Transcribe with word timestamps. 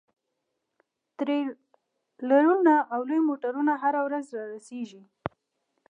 ټریلرونه 1.17 2.75
او 2.93 3.01
لوی 3.09 3.21
موټرونه 3.29 3.73
هره 3.83 3.99
ورځ 4.07 4.25
رارسیږي 4.39 5.01